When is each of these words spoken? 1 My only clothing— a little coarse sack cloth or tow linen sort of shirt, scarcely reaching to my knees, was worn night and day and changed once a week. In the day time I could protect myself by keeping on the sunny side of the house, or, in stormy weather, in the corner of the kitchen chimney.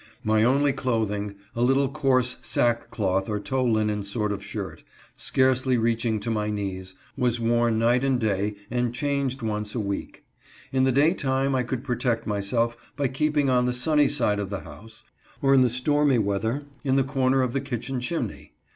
1 0.23 0.35
My 0.39 0.43
only 0.43 0.73
clothing— 0.73 1.35
a 1.55 1.61
little 1.61 1.87
coarse 1.87 2.37
sack 2.41 2.89
cloth 2.89 3.29
or 3.29 3.39
tow 3.39 3.63
linen 3.63 4.03
sort 4.03 4.31
of 4.31 4.43
shirt, 4.43 4.81
scarcely 5.15 5.77
reaching 5.77 6.19
to 6.21 6.31
my 6.31 6.49
knees, 6.49 6.95
was 7.15 7.39
worn 7.39 7.77
night 7.77 8.03
and 8.03 8.19
day 8.19 8.55
and 8.71 8.95
changed 8.95 9.43
once 9.43 9.75
a 9.75 9.79
week. 9.79 10.23
In 10.71 10.85
the 10.85 10.91
day 10.91 11.13
time 11.13 11.53
I 11.53 11.61
could 11.61 11.83
protect 11.83 12.25
myself 12.25 12.91
by 12.97 13.09
keeping 13.09 13.47
on 13.47 13.67
the 13.67 13.73
sunny 13.73 14.07
side 14.07 14.39
of 14.39 14.49
the 14.49 14.61
house, 14.61 15.03
or, 15.39 15.53
in 15.53 15.69
stormy 15.69 16.17
weather, 16.17 16.63
in 16.83 16.95
the 16.95 17.03
corner 17.03 17.43
of 17.43 17.53
the 17.53 17.61
kitchen 17.61 17.99
chimney. 17.99 18.53